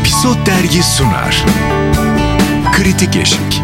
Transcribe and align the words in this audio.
Episod 0.00 0.46
Dergi 0.46 0.82
sunar. 0.82 1.44
Kritik 2.72 3.16
Eşik. 3.16 3.62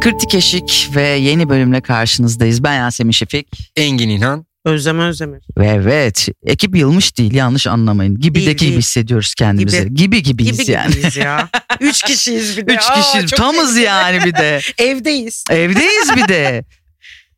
Kritik 0.00 0.34
Eşik 0.34 0.90
ve 0.94 1.02
yeni 1.02 1.48
bölümle 1.48 1.80
karşınızdayız. 1.80 2.64
Ben 2.64 2.74
Yasemin 2.74 3.12
Şefik. 3.12 3.46
Engin 3.76 4.08
İlhan. 4.08 4.46
Özlem 4.64 5.00
Özdemir. 5.00 5.42
Ve 5.58 5.66
evet 5.66 6.28
ekip 6.46 6.76
yılmış 6.76 7.18
değil 7.18 7.34
yanlış 7.34 7.66
anlamayın. 7.66 8.20
Gibideki 8.20 8.46
Değil, 8.46 8.56
gibi 8.58 8.68
değil. 8.70 8.78
hissediyoruz 8.78 9.34
kendimizi. 9.34 9.82
Gibi. 9.82 9.94
Gibi, 9.94 10.22
gibiyiz 10.22 10.58
Gibi 10.58 10.70
yani. 10.72 10.90
gibiyiz 10.94 11.16
ya. 11.16 11.48
Üç 11.80 12.02
kişiyiz 12.02 12.56
bir 12.56 12.66
de. 12.66 12.72
Üç 12.74 12.90
Aa, 12.90 12.94
kişi 12.94 13.26
çok 13.26 13.38
tamız 13.38 13.76
yani 13.76 14.24
bir 14.24 14.34
de. 14.34 14.60
Evdeyiz. 14.78 15.44
Evdeyiz 15.50 16.16
bir 16.16 16.28
de. 16.28 16.64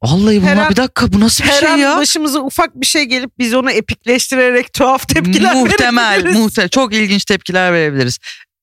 Vallahi 0.03 0.41
Her 0.41 0.43
bunlar 0.43 0.65
an- 0.65 0.71
bir 0.71 0.77
dakika 0.77 1.13
bu 1.13 1.21
nasıl 1.21 1.45
bir 1.45 1.49
Her 1.49 1.61
şey 1.61 1.69
an 1.69 1.77
ya? 1.77 1.97
başımıza 1.97 2.41
ufak 2.41 2.81
bir 2.81 2.87
şey 2.87 3.05
gelip 3.05 3.31
biz 3.39 3.55
onu 3.55 3.71
epikleştirerek 3.71 4.73
tuhaf 4.73 5.09
tepkiler 5.09 5.55
Muhtemel, 5.55 6.11
verebiliriz. 6.13 6.39
muhtemel. 6.39 6.69
Çok 6.69 6.95
ilginç 6.95 7.25
tepkiler 7.25 7.73
verebiliriz. 7.73 8.19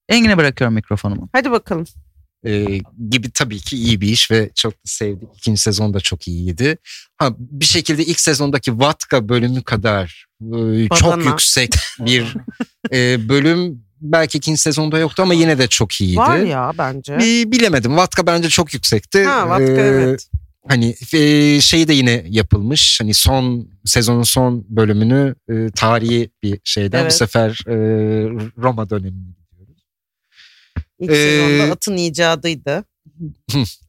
Engin'e 0.10 0.38
bırakıyorum 0.38 0.74
mikrofonumu. 0.76 1.30
Hadi 1.34 1.52
bakalım. 1.52 1.86
Ee, 2.46 2.66
gibi 3.10 3.32
tabii 3.32 3.60
ki 3.60 3.78
iyi 3.78 4.02
bir 4.02 4.08
iş 4.10 4.32
ve 4.32 4.50
çok 4.56 4.74
sevdik. 4.84 5.30
İkinci 5.38 5.62
sezon 5.62 5.94
da 5.94 6.00
çok 6.00 6.28
iyiydi. 6.28 6.78
Ha, 7.18 7.30
bir 7.40 7.66
şekilde 7.66 8.06
ilk 8.06 8.20
sezondaki 8.20 8.80
Vatka 8.80 9.30
bölümü 9.30 9.64
kadar 9.64 10.26
e, 10.42 10.88
çok 10.96 11.26
yüksek 11.26 11.76
bir 12.00 12.34
e, 12.94 13.30
bölüm 13.30 13.86
belki 14.02 14.38
ikinci 14.38 14.62
sezonda 14.62 14.98
yoktu 15.00 15.24
ama 15.24 15.34
yine 15.34 15.58
de 15.58 15.68
çok 15.68 16.02
iyiydi. 16.02 16.18
Var 16.18 16.38
ya 16.38 16.72
bence. 16.78 17.18
Bir, 17.18 17.52
bilemedim. 17.52 17.98
Vatka 17.98 18.28
bence 18.28 18.50
çok 18.50 18.74
yüksekti. 18.74 19.24
Ha 19.26 19.50
Vatka 19.50 19.64
Ee, 19.64 19.76
evet. 19.82 20.28
Hani 20.68 20.96
e, 21.14 21.62
şey 21.62 21.88
de 21.88 21.94
yine 21.94 22.26
yapılmış. 22.30 23.02
Hani 23.02 23.14
son 23.14 23.70
sezonun 23.86 24.24
son 24.24 24.66
bölümünü 24.70 25.36
e, 25.50 25.70
tarihi 25.76 26.30
bir 26.44 26.60
şeyden 26.64 27.02
Evet. 27.02 27.12
bu 27.12 27.16
sefer 27.16 27.50
e, 27.68 27.74
Roma 28.58 28.90
dönemine 28.90 29.36
gidiyoruz. 29.52 29.84
İlk 31.00 31.12
Ee, 31.12 31.16
sezonda 31.16 31.74
atın 31.74 31.98
icadıydı. 31.98 32.84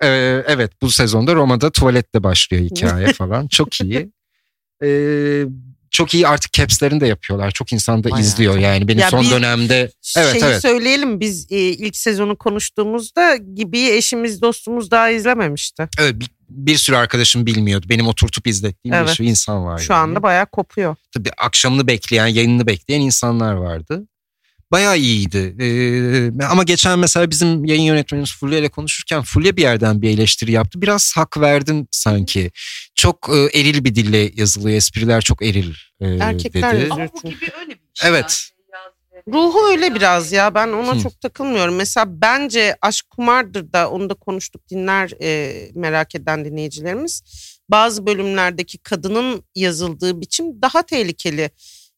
Ee, 0.02 0.06
evet 0.46 0.70
bu 0.82 0.90
sezonda 0.90 1.34
Roma'da 1.34 1.70
tuvalette 1.70 2.22
başlıyor 2.22 2.64
hikaye 2.64 3.06
falan. 3.12 3.48
Çok 3.48 3.80
iyi. 3.80 4.10
Ee, 4.84 5.44
çok 5.90 6.14
iyi 6.14 6.28
artık 6.28 6.52
caps'lerini 6.52 7.00
de 7.00 7.06
yapıyorlar. 7.06 7.50
Çok 7.50 7.72
insan 7.72 8.04
da 8.04 8.10
Bayağı 8.10 8.20
izliyor 8.26 8.58
yani. 8.58 8.88
Benim 8.88 8.98
Ya 9.00 9.10
son 9.10 9.30
dönemde 9.30 9.90
Evet, 10.16 10.32
Şeyi 10.32 10.44
evet. 10.44 10.62
söyleyelim 10.62 11.20
biz 11.20 11.46
e, 11.52 11.56
ilk 11.58 11.96
sezonu 11.96 12.36
konuştuğumuzda 12.36 13.36
gibi 13.36 13.80
eşimiz 13.80 14.42
dostumuz 14.42 14.90
daha 14.90 15.10
izlememişti. 15.10 15.88
evet, 16.00 16.14
bir, 16.20 16.35
bir 16.48 16.76
sürü 16.76 16.96
arkadaşım 16.96 17.46
bilmiyordu. 17.46 17.86
Benim 17.88 18.06
oturtup 18.08 18.46
izlettiğim 18.46 18.92
bir 18.94 18.98
Evet. 18.98 19.10
sürü 19.10 19.26
insan 19.26 19.64
var. 19.64 19.78
Şu 19.78 19.92
yani. 19.92 20.00
anda 20.02 20.22
bayağı 20.22 20.46
kopuyor. 20.46 20.96
Tabii 21.14 21.30
akşamını 21.38 21.86
bekleyen, 21.86 22.26
yayınını 22.26 22.66
bekleyen 22.66 23.00
insanlar 23.00 23.54
vardı. 23.54 24.06
Bayağı 24.70 24.98
iyiydi. 24.98 25.56
Ee, 25.60 26.44
ama 26.44 26.62
geçen 26.62 26.98
mesela 26.98 27.30
bizim 27.30 27.64
yayın 27.64 27.82
yönetmenimiz 27.82 28.36
Fulya 28.36 28.58
ile 28.58 28.68
konuşurken 28.68 29.22
Fulya 29.22 29.56
bir 29.56 29.62
yerden 29.62 30.02
bir 30.02 30.10
eleştiri 30.10 30.52
yaptı. 30.52 30.82
Biraz 30.82 31.12
hak 31.16 31.40
verdin 31.40 31.88
sanki. 31.90 32.50
Çok 32.94 33.30
e, 33.34 33.60
eril 33.60 33.84
bir 33.84 33.94
dille 33.94 34.30
yazılıyor. 34.34 34.76
Espriler 34.76 35.20
çok 35.20 35.42
eril 35.42 35.74
e, 36.00 36.06
Erkekler 36.08 36.76
dedi. 36.76 36.88
yazıyor 36.88 37.08
çünkü. 37.22 37.46
öyle 37.60 37.70
bir 37.70 37.78
Evet. 38.04 38.50
Ruhu 39.32 39.68
öyle 39.68 39.94
biraz 39.94 40.32
ya 40.32 40.54
ben 40.54 40.68
ona 40.68 40.94
Hı. 40.94 41.00
çok 41.00 41.20
takılmıyorum. 41.20 41.74
Mesela 41.74 42.06
bence 42.08 42.76
Aşk 42.82 43.10
Kumardır 43.10 43.72
da 43.72 43.90
onu 43.90 44.10
da 44.10 44.14
konuştuk 44.14 44.68
dinler 44.68 45.12
e, 45.22 45.70
merak 45.74 46.14
eden 46.14 46.44
dinleyicilerimiz. 46.44 47.22
Bazı 47.68 48.06
bölümlerdeki 48.06 48.78
kadının 48.78 49.44
yazıldığı 49.54 50.20
biçim 50.20 50.62
daha 50.62 50.82
tehlikeli 50.82 51.50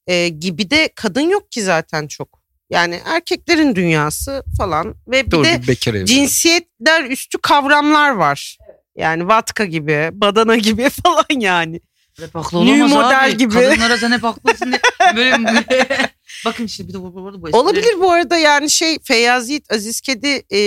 e, 0.07 0.29
gibi 0.29 0.71
de 0.71 0.89
kadın 0.95 1.29
yok 1.29 1.53
ki 1.53 1.63
zaten 1.63 2.07
çok. 2.07 2.39
Yani 2.71 3.01
erkeklerin 3.05 3.75
dünyası 3.75 4.45
falan 4.59 4.95
ve 5.09 5.27
bir 5.27 5.31
Doğru 5.31 5.45
de 5.45 5.61
bir 5.69 6.05
cinsiyetler 6.05 7.05
üstü 7.05 7.39
kavramlar 7.39 8.11
var. 8.11 8.59
Yani 8.97 9.29
vatka 9.29 9.65
gibi, 9.65 10.11
badana 10.13 10.57
gibi 10.69 10.91
falan 10.91 11.41
yani. 11.41 11.81
Hep 12.21 12.35
haklı 12.35 12.67
New 12.67 12.85
olamaz 12.85 13.05
model 13.05 13.25
abi. 13.25 13.37
gibi. 13.37 13.55
Kadınlara 13.55 13.99
sen 13.99 14.13
hep 14.13 14.23
haklısın 14.23 14.67
diye. 14.67 14.81
Böyle 15.17 15.39
Bakın 16.45 16.65
işte 16.65 16.89
bir 16.89 16.93
de 16.93 17.01
bu, 17.01 17.15
bu, 17.15 17.25
bu, 17.25 17.43
bu 17.43 17.59
Olabilir 17.59 18.01
bu 18.01 18.13
arada 18.13 18.37
yani 18.39 18.71
şey 18.71 18.99
Feyyaz 19.03 19.49
Yiğit 19.49 19.73
Aziz 19.73 20.01
Kedi 20.01 20.43
e, 20.53 20.59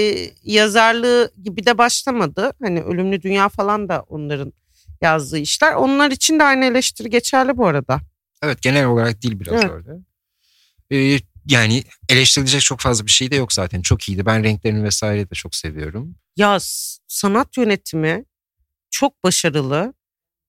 yazarlığı 0.44 1.32
gibi 1.44 1.66
de 1.66 1.78
başlamadı. 1.78 2.54
Hani 2.64 2.82
Ölümlü 2.82 3.22
Dünya 3.22 3.50
falan 3.50 3.90
da 3.90 4.02
onların 4.02 4.54
yazdığı 5.02 5.38
işler. 5.38 5.74
Onlar 5.74 6.12
için 6.12 6.40
de 6.40 6.44
aynı 6.44 6.66
eleştiri 6.66 7.10
geçerli 7.10 7.58
bu 7.58 7.68
arada. 7.68 8.00
Evet 8.44 8.62
genel 8.62 8.86
olarak 8.86 9.24
değil 9.24 9.40
biraz 9.40 9.64
Evet. 9.64 9.72
öyle. 9.72 10.00
Ee, 10.92 11.20
yani 11.46 11.84
eleştirilecek 12.10 12.62
çok 12.62 12.80
fazla 12.80 13.06
bir 13.06 13.12
şey 13.12 13.32
de 13.32 13.36
yok 13.36 13.54
zaten. 13.54 13.82
Çok 13.82 14.10
iyiydi. 14.10 14.26
Ben 14.26 14.44
renklerini 14.44 14.84
vesaire 14.84 15.30
de 15.30 15.36
çok 15.36 15.56
seviyorum. 15.56 16.16
Ya 16.38 16.58
sanat 17.08 17.58
yönetimi 17.58 18.26
çok 18.90 19.24
başarılı. 19.24 19.94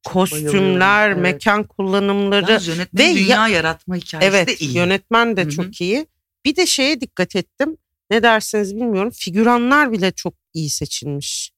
Kostümler, 0.05 1.09
evet. 1.11 1.19
mekan 1.23 1.65
kullanımları. 1.65 2.59
Ve 2.95 3.03
ya- 3.03 3.15
dünya 3.17 3.49
yaratma 3.49 3.97
hikayesi 3.97 4.33
de 4.33 4.39
Evet 4.39 4.61
iyi. 4.61 4.77
yönetmen 4.77 5.37
de 5.37 5.43
Hı 5.43 5.47
hı. 5.47 5.51
çok 5.51 5.81
iyi. 5.81 6.07
Bir 6.45 6.57
de 6.57 6.67
şeye 6.67 7.01
dikkat 7.01 7.37
ettim. 7.37 7.77
Ne 8.11 8.23
derseniz 8.23 8.77
bilmiyorum. 8.77 9.11
Figüranlar 9.11 9.93
bile 9.93 10.13
çok 10.13 10.35
iyi 10.55 10.71
seçilmiş. 10.71 11.51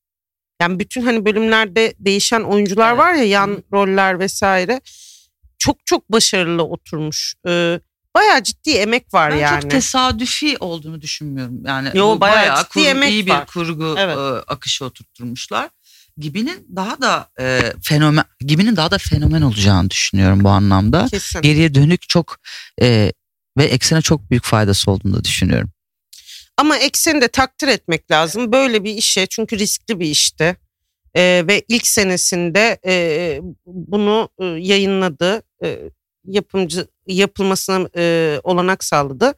Yani 0.63 0.79
bütün 0.79 1.03
hani 1.03 1.25
bölümlerde 1.25 1.95
değişen 1.99 2.41
oyuncular 2.41 2.89
Evet. 2.89 2.99
var 2.99 3.15
ya 3.15 3.25
yan 3.25 3.49
Hı. 3.49 3.63
roller 3.73 4.19
vesaire. 4.19 4.81
Çok 5.59 5.87
çok 5.87 6.13
başarılı 6.13 6.63
oturmuş. 6.63 7.35
Ee, 7.49 7.81
bayağı 8.15 8.43
ciddi 8.43 8.71
emek 8.71 9.15
var 9.15 9.33
ben 9.33 9.37
yani. 9.37 9.63
çok 9.63 9.71
tesadüfi 9.71 10.57
olduğunu 10.61 11.01
düşünmüyorum. 11.01 11.63
Yani 11.67 11.89
Yo, 11.95 12.17
bu 12.17 12.21
bayağı 12.21 12.37
bayağı, 12.37 12.59
ciddi 12.59 12.69
kur- 12.69 12.87
emek 12.87 13.11
iyi 13.11 13.27
bir 13.27 13.31
var. 13.31 13.47
kurgu 13.47 13.95
Evet. 13.99 14.17
e, 14.17 14.21
akışı 14.21 14.85
oturtturmuşlar. 14.85 15.71
Gibinin 16.17 16.67
daha 16.77 17.01
da 17.01 17.29
e, 17.41 17.73
fenomen 17.83 18.25
Gibinin 18.41 18.77
daha 18.77 18.91
da 18.91 18.99
fenomen 18.99 19.43
olacağını 19.43 19.91
düşünüyorum 19.91 20.45
bu 20.45 20.49
anlamda. 20.49 21.07
Kesin. 21.11 21.43
Geriye 21.43 21.75
dönük 21.75 22.09
çok 22.09 22.37
e, 22.83 23.13
ve 23.59 23.65
eksene 23.65 24.03
çok 24.03 24.31
büyük 24.31 24.45
faydası 24.45 24.91
olduğunu 24.91 25.15
da 25.15 25.25
düşünüyorum. 25.25 25.71
Ama 26.57 26.77
ekseni 26.77 27.21
de 27.21 27.29
takdir 27.29 27.69
etmek 27.69 28.11
lazım. 28.11 28.53
Böyle 28.53 28.85
bir 28.85 28.95
işe 28.95 29.27
çünkü 29.27 29.59
riskli 29.59 30.01
bir 30.01 30.07
işti. 30.07 30.57
Ee, 31.17 31.45
ve 31.49 31.63
ilk 31.69 31.87
senesinde 31.87 32.79
e, 32.87 33.39
bunu 33.67 34.29
e, 34.39 34.45
yayınladı. 34.45 35.43
E, 35.65 35.79
yapımcı 36.25 36.87
yapılmasına 37.07 37.89
e, 37.97 38.41
olanak 38.45 38.85
sağladı. 38.85 39.35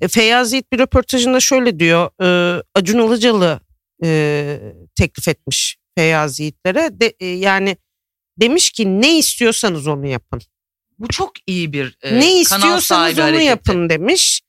E, 0.00 0.08
Feyyaz 0.08 0.52
Yiğit 0.52 0.72
bir 0.72 0.78
röportajında 0.78 1.40
şöyle 1.40 1.80
diyor. 1.80 2.10
E, 2.22 2.62
Acun 2.74 3.08
Ilıcalı 3.08 3.60
e, 4.04 4.60
teklif 4.94 5.28
etmiş 5.28 5.76
Feyyaz 5.98 6.40
Yiğitlere. 6.40 7.00
De, 7.00 7.14
e, 7.20 7.26
yani 7.26 7.76
demiş 8.40 8.70
ki 8.70 9.00
ne 9.00 9.18
istiyorsanız 9.18 9.86
onu 9.86 10.06
yapın. 10.06 10.40
Bu 10.98 11.08
çok 11.08 11.32
iyi 11.46 11.72
bir 11.72 11.98
e, 12.02 12.20
ne 12.20 12.40
istiyorsanız 12.40 13.18
onu 13.18 13.24
hareketi. 13.24 13.44
yapın 13.44 13.88
demiş. 13.88 14.42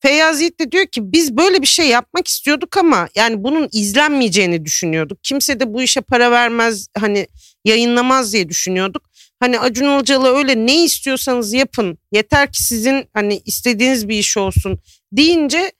Feyyaz 0.00 0.40
Yiğit 0.40 0.60
de 0.60 0.72
diyor 0.72 0.86
ki 0.86 1.12
biz 1.12 1.36
böyle 1.36 1.62
bir 1.62 1.66
şey 1.66 1.88
yapmak 1.88 2.28
istiyorduk 2.28 2.76
ama 2.76 3.08
yani 3.14 3.44
bunun 3.44 3.68
izlenmeyeceğini 3.72 4.64
düşünüyorduk. 4.64 5.18
Kimse 5.22 5.60
de 5.60 5.74
bu 5.74 5.82
işe 5.82 6.00
para 6.00 6.30
vermez 6.30 6.88
hani 6.98 7.26
yayınlamaz 7.64 8.32
diye 8.32 8.48
düşünüyorduk. 8.48 9.02
Hani 9.40 9.60
Acun 9.60 9.84
Ilıcalı 9.84 10.36
öyle 10.36 10.66
ne 10.66 10.84
istiyorsanız 10.84 11.52
yapın 11.52 11.98
yeter 12.12 12.52
ki 12.52 12.62
sizin 12.64 13.04
hani 13.14 13.42
istediğiniz 13.44 14.08
bir 14.08 14.18
iş 14.18 14.36
olsun 14.36 14.78
deyince 15.12 15.72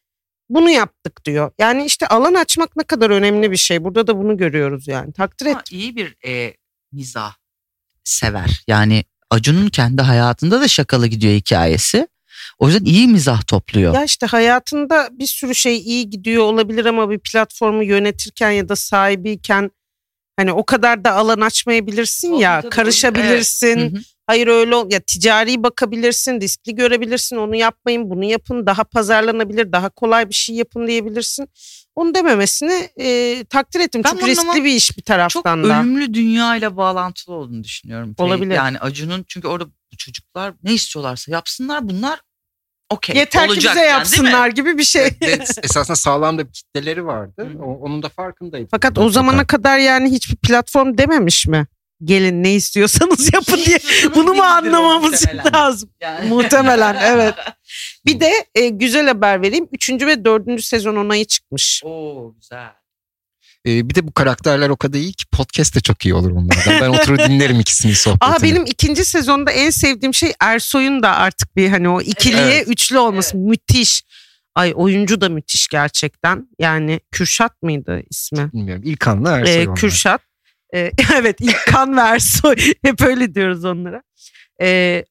bunu 0.55 0.71
yaptık 0.71 1.25
diyor. 1.25 1.51
Yani 1.59 1.85
işte 1.85 2.07
alan 2.07 2.35
açmak 2.35 2.77
ne 2.77 2.83
kadar 2.83 3.11
önemli 3.11 3.51
bir 3.51 3.57
şey. 3.57 3.85
Burada 3.85 4.07
da 4.07 4.19
bunu 4.19 4.37
görüyoruz 4.37 4.89
yani. 4.89 5.13
Takdir 5.13 5.47
et. 5.47 5.57
İyi 5.71 5.97
bir 5.97 6.17
e, 6.27 6.55
mizah 6.93 7.35
sever. 8.05 8.63
Yani 8.69 9.05
Acun'un 9.31 9.69
kendi 9.69 10.03
hayatında 10.03 10.61
da 10.61 10.69
şakalı 10.69 11.07
gidiyor 11.07 11.35
hikayesi. 11.35 12.09
O 12.59 12.69
yüzden 12.69 12.85
iyi 12.85 13.09
mizah 13.09 13.47
topluyor. 13.47 13.95
Ya 13.95 14.05
işte 14.05 14.27
hayatında 14.27 15.09
bir 15.13 15.27
sürü 15.27 15.55
şey 15.55 15.77
iyi 15.77 16.11
gidiyor 16.11 16.43
olabilir 16.43 16.85
ama 16.85 17.11
bir 17.11 17.19
platformu 17.19 17.83
yönetirken 17.83 18.51
ya 18.51 18.69
da 18.69 18.77
sahibiyken 18.77 19.71
hani 20.37 20.53
o 20.53 20.65
kadar 20.65 21.05
da 21.05 21.13
alan 21.13 21.41
açmayabilirsin 21.41 22.31
Tabii, 22.31 22.43
ya 22.43 22.61
tabii, 22.61 22.71
karışabilirsin. 22.71 23.81
Hı 23.81 23.99
hı. 23.99 24.01
Hayır 24.27 24.47
öyle 24.47 24.75
ol 24.75 24.91
ya 24.91 25.01
ticari 25.01 25.63
bakabilirsin, 25.63 26.41
riskli 26.41 26.75
görebilirsin. 26.75 27.37
Onu 27.37 27.57
yapmayın, 27.57 28.11
bunu 28.11 28.25
yapın. 28.25 28.67
Daha 28.67 28.85
pazarlanabilir, 28.85 29.73
daha 29.73 29.89
kolay 29.89 30.29
bir 30.29 30.35
şey 30.35 30.57
yapın 30.57 30.87
diyebilirsin. 30.87 31.49
Onu 31.95 32.15
dememesini 32.15 32.89
e, 33.01 33.45
takdir 33.45 33.81
ettim. 33.81 34.03
Ben 34.05 34.11
Çünkü 34.11 34.27
riskli 34.27 34.65
bir 34.65 34.75
iş 34.75 34.91
bir 34.91 35.03
Çok 35.03 35.07
taraftan 35.07 35.65
da. 35.65 35.81
ölümlü 35.81 36.15
dünya 36.15 36.57
ile 36.57 36.77
bağlantılı 36.77 37.35
olduğunu 37.35 37.65
düşünüyorum. 37.65 38.15
Olabilir. 38.19 38.55
Yani 38.55 38.79
Acun'un 38.79 39.25
çünkü 39.29 39.49
orada 39.49 39.71
çocuklar 39.99 40.55
ne 40.63 40.73
istiyorlarsa 40.73 41.33
yapsınlar 41.33 41.89
bunlar 41.89 42.21
okey 42.91 43.17
Yeter 43.17 43.49
ki 43.49 43.57
bize 43.57 43.69
yani, 43.69 43.89
yapsınlar 43.89 44.49
gibi 44.49 44.79
bir 44.79 44.85
şey. 44.85 45.11
Esasında 45.63 45.97
sağlam 45.97 46.39
da 46.39 46.49
bir 46.49 46.53
kitleleri 46.53 47.07
vardı. 47.07 47.49
Hı. 47.53 47.63
Onun 47.65 48.03
da 48.03 48.09
farkındaydım. 48.09 48.69
Fakat 48.71 48.99
o 48.99 49.11
zamana 49.11 49.47
kadar 49.47 49.79
yani 49.79 50.11
hiçbir 50.11 50.37
platform 50.37 50.99
dememiş 50.99 51.47
mi? 51.47 51.67
Gelin 52.05 52.43
ne 52.45 52.55
istiyorsanız 52.55 53.33
yapın 53.35 53.61
diye 53.67 53.79
bunu 54.15 54.35
mu 54.35 54.43
anlamamız 54.43 55.25
lazım? 55.55 55.91
Yani. 56.01 56.29
Muhtemelen 56.29 56.95
evet. 57.05 57.35
Bir 58.07 58.21
de 58.21 58.33
e, 58.55 58.69
güzel 58.69 59.07
haber 59.07 59.43
vereyim. 59.43 59.69
Üçüncü 59.73 60.07
ve 60.07 60.25
dördüncü 60.25 60.63
sezon 60.63 60.97
onayı 60.97 61.25
çıkmış. 61.25 61.83
Oo 61.85 62.35
güzel. 62.35 62.69
Ee, 63.67 63.89
bir 63.91 63.95
de 63.95 64.07
bu 64.09 64.13
karakterler 64.13 64.69
o 64.69 64.77
kadar 64.77 64.99
iyi 64.99 65.13
ki 65.13 65.25
podcast 65.33 65.77
de 65.77 65.81
çok 65.81 66.05
iyi 66.05 66.15
olur 66.15 66.31
onlardan. 66.31 66.81
Ben 66.81 66.89
oturur 66.89 67.19
dinlerim 67.19 67.61
ikisinin 67.61 67.93
sohbetini. 67.95 68.35
Aa 68.35 68.43
benim 68.43 68.65
ikinci 68.67 69.05
sezonda 69.05 69.51
en 69.51 69.71
sevdiğim 69.71 70.15
şey 70.15 70.33
Ersoy'un 70.41 71.03
da 71.03 71.17
artık 71.17 71.57
bir 71.57 71.69
hani 71.69 71.89
o 71.89 72.01
ikiliye 72.01 72.43
Evet. 72.43 72.69
üçlü 72.69 72.99
olması 72.99 73.37
müthiş. 73.37 74.03
Ay 74.55 74.73
oyuncu 74.77 75.21
da 75.21 75.29
müthiş 75.29 75.69
gerçekten. 75.69 76.49
Yani 76.59 77.01
Kürşat 77.11 77.63
mıydı 77.63 78.03
ismi? 78.11 78.53
Bilmiyorum. 78.53 78.83
İlkan'la 78.87 79.39
Ersoy 79.39 79.63
Ee. 79.63 79.75
Kürşat. 79.75 80.21
Ee, 80.75 80.93
evet 81.17 81.41
İlkan 81.41 81.97
ve 81.97 82.01
Ersoy. 82.01 82.57
Hep 82.85 83.01
öyle 83.03 83.35
diyoruz 83.35 83.65
onlara. 83.65 84.03
Ee, 84.63 85.05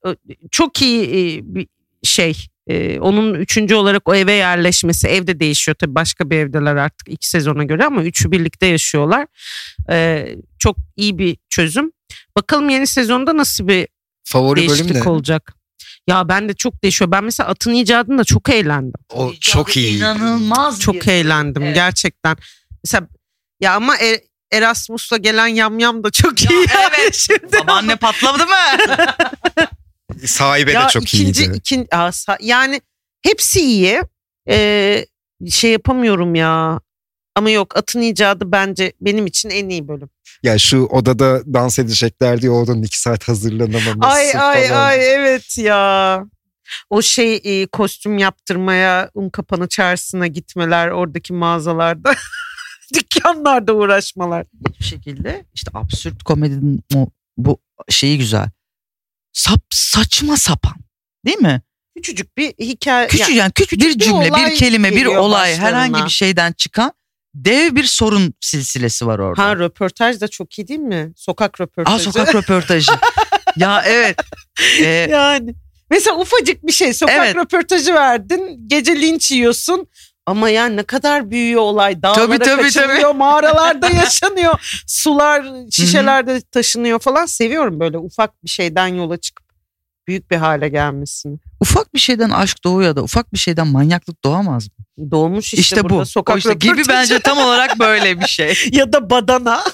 çok 0.52 0.82
iyi 0.82 1.04
e, 1.04 1.42
bir 1.56 1.68
şey. 2.04 2.38
Ee, 2.68 3.00
onun 3.00 3.34
üçüncü 3.34 3.76
olarak 3.76 4.10
o 4.10 4.16
eve 4.16 4.32
yerleşmesi. 4.34 5.08
Evde 5.08 5.40
değişiyor 5.40 5.76
tabii 5.76 5.96
başka 5.96 6.30
bir 6.30 6.38
evdeler 6.38 6.76
artık 6.76 7.10
iki 7.10 7.28
sezona 7.30 7.64
göre 7.64 7.86
ama 7.86 8.04
üçü 8.04 8.32
birlikte 8.32 8.66
yaşıyorlar. 8.66 9.28
Çok 10.60 10.78
iyi 10.96 11.18
bir 11.18 11.38
çözüm. 11.50 11.92
Bakalım 12.38 12.70
yeni 12.70 12.88
sezonda 12.88 13.38
nasıl 13.38 13.68
bir 13.68 13.88
Favori 14.24 14.58
bölüm 14.58 14.70
değişiklik 14.70 15.06
ne? 15.06 15.10
olacak. 15.12 15.54
Ya 16.08 16.28
ben 16.30 16.50
de 16.50 16.54
çok 16.54 16.84
değişiyor. 16.84 17.12
Ben 17.12 17.24
mesela 17.24 17.50
atın 17.50 17.74
icadında 17.74 18.24
çok 18.24 18.50
eğlendim. 18.50 18.94
O 19.14 19.34
çok 19.42 19.78
iyi. 19.78 19.98
İnanılmaz 19.98 20.80
Çok 20.80 20.96
bir- 20.96 21.08
eğlendim 21.08 21.64
Evet. 21.64 21.76
gerçekten. 21.76 22.38
Mesela 22.84 23.08
ya 23.62 23.76
ama 23.76 23.98
E- 23.98 24.22
Erasmus'la 24.54 25.18
gelen 25.18 25.48
yamyam 25.48 26.04
da 26.04 26.12
çok 26.12 26.42
Ya 26.44 26.52
iyi. 26.52 26.66
yani 26.74 26.94
evet. 27.02 27.16
şimdi. 27.16 27.58
Babaanne 27.64 27.96
patlamadı 27.96 28.46
mı? 28.48 28.54
Sahibe 30.26 30.72
ya 30.72 30.86
de 30.86 30.90
çok 30.90 31.04
ikinci, 31.04 31.44
iyiydi. 31.44 31.58
ikin- 31.58 31.88
yani 32.42 32.82
hepsi 33.22 33.60
iyi. 33.62 34.02
Ee, 34.50 35.06
şey 35.50 35.72
yapamıyorum 35.72 36.36
ya. 36.36 36.80
Ama 37.36 37.50
yok 37.50 37.78
atın 37.78 38.02
icadı 38.02 38.52
bence 38.52 38.94
benim 39.02 39.26
için 39.28 39.50
en 39.50 39.70
iyi 39.70 39.88
bölüm. 39.88 40.10
Ya 40.44 40.58
şu 40.58 40.78
odada 40.86 41.54
dans 41.54 41.80
edecekler 41.80 42.42
diye 42.42 42.52
odanın 42.52 42.84
iki 42.84 43.00
saat 43.02 43.28
hazırlanamaması 43.28 44.18
Ay 44.18 44.38
ay 44.38 44.68
falan. 44.68 44.86
ay 44.88 45.14
evet 45.14 45.58
ya. 45.58 46.24
O 46.90 47.02
şey 47.02 47.42
e, 47.44 47.68
kostüm 47.68 48.18
yaptırmaya 48.18 49.10
Unkapanı 49.14 49.68
çarşısına 49.68 50.28
gitmeler 50.28 50.88
oradaki 50.88 51.34
mağazalarda 51.34 52.14
dükkanlarda 53.00 53.74
uğraşmalar. 53.74 54.46
Hiçbir 54.70 54.86
şekilde 54.86 55.46
işte 55.54 55.72
absürt 55.74 56.24
komedinin 56.24 56.84
o, 56.96 57.08
bu 57.38 57.60
şeyi 57.90 58.18
güzel. 58.18 58.50
Sap, 59.34 59.62
saçma 59.72 60.38
sapan. 60.38 60.76
Değil 61.26 61.38
mi? 61.38 61.62
Küçücük 61.96 62.38
bir 62.38 62.54
hikaye. 62.60 63.08
Küçük 63.08 63.30
yani 63.30 63.38
yani 63.38 63.52
küçük 63.52 63.80
bir 63.80 63.86
bir 63.86 64.00
cümle, 64.00 64.32
olay 64.32 64.52
bir 64.52 64.56
kelime, 64.56 64.92
bir 64.92 65.06
olay 65.06 65.52
başlarına. 65.52 65.68
herhangi 65.68 66.06
bir 66.06 66.10
şeyden 66.10 66.52
çıkan 66.54 66.94
dev 67.36 67.76
bir 67.76 67.84
sorun 67.84 68.34
silsilesi 68.42 69.08
var 69.08 69.20
orada. 69.20 69.44
ha 69.44 69.56
röportaj 69.56 70.22
da 70.22 70.28
çok 70.28 70.60
iyi 70.60 70.68
değil 70.68 70.80
mi? 70.80 71.14
Sokak 71.16 71.62
röportajı. 71.62 71.96
Aa 71.96 72.00
sokak 72.00 72.36
röportajı. 72.36 72.92
ya 73.58 73.84
evet. 73.86 74.16
Ee, 74.80 74.86
yani. 75.12 75.56
Mesela 75.90 76.18
ufacık 76.18 76.68
bir 76.68 76.72
şey 76.72 76.94
sokak 76.94 77.16
Evet. 77.18 77.36
röportajı 77.36 77.94
verdin 77.94 78.64
gece 78.68 79.02
linç 79.02 79.32
yiyorsun 79.32 79.88
ama 80.32 80.50
ya 80.50 80.66
ne 80.66 80.84
kadar 80.84 81.32
büyüyor 81.32 81.62
olay 81.62 82.02
dağlara 82.02 82.26
Tabii, 82.26 82.40
tabii, 82.40 82.62
kaçınıyor 82.62 83.16
mağaralarda 83.16 83.90
yaşanıyor 83.96 84.84
sular 84.88 85.46
şişelerde 85.72 86.42
taşınıyor 86.42 87.00
falan 87.00 87.26
seviyorum 87.26 87.80
böyle 87.80 87.98
ufak 87.98 88.44
bir 88.44 88.50
şeyden 88.50 88.88
yola 88.88 89.18
çıkıp 89.18 89.46
büyük 90.08 90.32
bir 90.32 90.36
hale 90.36 90.70
gelmesini. 90.70 91.38
ufak 91.60 91.94
bir 91.94 92.00
şeyden 92.00 92.30
aşk 92.30 92.64
doğuyor 92.64 92.90
ya 92.90 92.96
da 92.96 93.04
ufak 93.04 93.34
bir 93.34 93.38
şeyden 93.40 93.68
manyaklık 93.68 94.24
doğamaz 94.24 94.68
mı? 94.68 95.12
Doğmuş 95.12 95.46
işte, 95.46 95.58
İşte, 95.58 95.84
burada 95.84 96.00
bu. 96.02 96.06
sokak 96.06 96.36
O 96.36 96.38
işte 96.38 96.54
gibi 96.54 96.82
bence 96.90 97.20
tam 97.20 97.38
olarak 97.38 97.80
böyle 97.80 98.20
bir 98.20 98.28
şey. 98.28 98.54
ya 98.72 98.94
da 98.94 99.10
badana. 99.10 99.64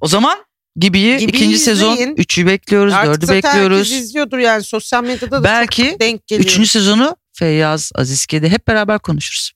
O 0.00 0.08
zaman 0.08 0.38
Gibi'yi 0.76 1.16
Gibi'yi 1.18 1.28
ikinci 1.28 1.58
sezon 1.58 1.92
izleyin. 1.92 2.16
3'ü 2.16 2.46
bekliyoruz, 2.46 2.94
Artık 2.94 3.14
4'ü 3.22 3.26
zaten 3.26 3.42
bekliyoruz. 3.42 3.78
herkes 3.78 3.92
izliyordur 3.92 4.38
yani 4.38 4.62
sosyal 4.62 5.04
medyada 5.04 5.38
da 5.38 5.44
Belki 5.44 5.90
çok 5.90 6.00
denk 6.00 6.26
geliyor. 6.26 6.44
Üçüncü 6.50 6.68
sezonu 6.68 7.16
Feyyaz, 7.40 7.92
Azizke'de 7.94 8.48
hep 8.48 8.68
beraber 8.68 8.98
konuşuruz. 8.98 9.52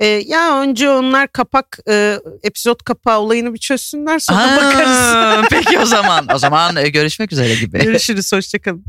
Ee, 0.00 0.06
ya 0.06 0.60
önce 0.60 0.90
onlar 0.90 1.32
kapak 1.32 1.78
e, 1.88 2.18
epizod 2.42 2.82
kapağı 2.84 3.18
olayını 3.18 3.54
bir 3.54 3.58
çözsünler 3.58 4.18
sonra 4.18 4.56
bakarız. 4.56 4.90
Aa, 4.90 5.42
Peki 5.50 5.78
o 5.78 5.84
zaman. 5.84 6.26
O 6.34 6.38
zaman 6.38 6.76
e, 6.76 6.88
görüşmek 6.88 7.32
üzere 7.32 7.54
gibi. 7.54 7.78
Görüşürüz 7.78 8.32
hoşçakalın. 8.32 8.84